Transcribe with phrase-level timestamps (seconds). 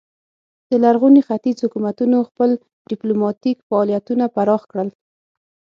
[0.69, 2.49] د لرغوني ختیځ حکومتونو خپل
[2.89, 4.89] ډیپلوماتیک فعالیتونه پراخ کړل